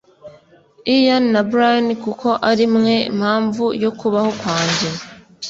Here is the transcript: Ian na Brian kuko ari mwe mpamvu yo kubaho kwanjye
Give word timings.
Ian 0.95 1.23
na 1.33 1.41
Brian 1.49 1.87
kuko 2.03 2.27
ari 2.49 2.65
mwe 2.75 2.95
mpamvu 3.19 3.65
yo 3.83 3.91
kubaho 3.99 4.29
kwanjye 4.41 4.87